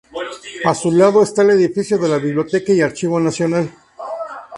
[0.65, 3.69] A su lado está el edificio de la Biblioteca y Archivo Nacional.